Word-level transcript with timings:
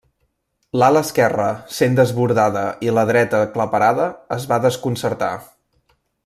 L'ala 0.83 1.03
esquerra, 1.07 1.49
sent 1.79 1.97
desbordada 1.99 2.63
i 2.87 2.95
la 2.99 3.03
dreta 3.11 3.43
aclaparada, 3.49 4.09
es 4.39 4.49
va 4.53 4.59
desconcertar. 4.65 5.33